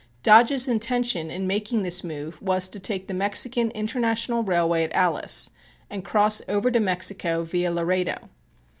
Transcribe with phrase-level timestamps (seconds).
[0.23, 5.51] Dodge's intention in making this move was to take the Mexican International Railway at Alice
[5.91, 8.17] and cross over to Mexico via Laredo.